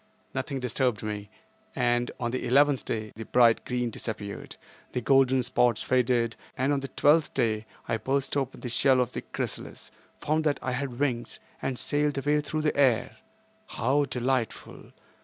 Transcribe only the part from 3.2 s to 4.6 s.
bright green disappeared,